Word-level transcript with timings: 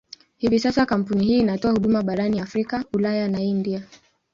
Hivi 0.37 0.59
sasa 0.59 0.85
kampuni 0.85 1.25
hii 1.25 1.39
inatoa 1.39 1.71
huduma 1.71 2.03
barani 2.03 2.39
Afrika, 2.39 2.83
Ulaya 2.93 3.27
na 3.27 3.41
India. 3.41 3.83